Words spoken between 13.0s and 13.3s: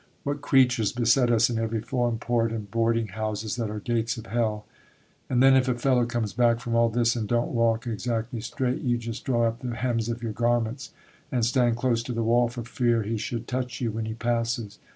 he